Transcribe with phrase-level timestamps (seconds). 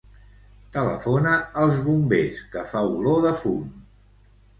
[0.77, 3.61] Telefona als bombers, que fa olor de fum.